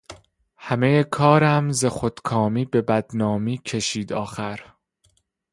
همه 0.57 1.03
کارم 1.03 1.71
ز 1.71 1.85
خود 1.85 2.19
کامی 2.23 2.65
به 2.65 2.81
بدنامی 2.81 3.57
کشید 3.57 4.13
آخر 4.13 4.73